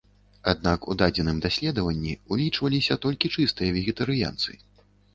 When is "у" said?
0.93-0.97